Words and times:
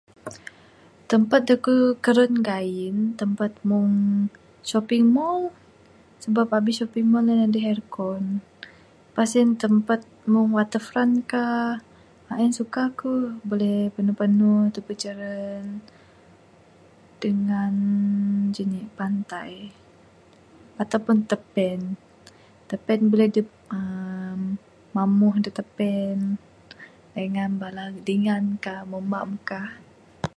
Tempat 1.11 1.41
da 1.47 1.55
ku 1.65 1.75
karan 2.05 2.33
ga'in, 2.49 2.97
tempat 3.21 3.51
mung 3.69 3.93
shopping 4.69 5.05
mall. 5.15 5.41
Sebab 6.23 6.47
abih 6.57 6.77
shopping 6.79 7.07
mall 7.11 7.25
nang 7.27 7.39
aduh 7.45 7.67
aircon. 7.71 8.23
Wang 9.15 9.29
sen 9.33 9.49
tempat 9.63 10.01
mung 10.31 10.49
waterfront 10.57 11.15
kah. 11.31 11.71
A'in 12.31 12.53
suka 12.59 12.83
ku. 13.01 13.11
Buleh 13.49 13.79
panu 13.93 14.11
panu 14.19 14.51
tebuk 14.75 14.97
jaran 15.03 15.65
dengan 17.23 17.73
jenik 18.55 18.87
pantai 18.99 19.53
atau 20.81 20.99
pun 21.05 21.17
tapen. 21.31 21.79
Tapen 22.69 22.99
buleh 23.11 23.27
adup 23.29 23.47
uhh 23.77 24.39
mamuh 24.95 25.35
da 25.43 25.51
tapen 25.59 26.17
dengan 27.17 27.51
bala 27.61 27.83
dingan 28.07 28.43
kah, 28.63 28.81
mambak 28.91 29.29
kah. 29.49 29.69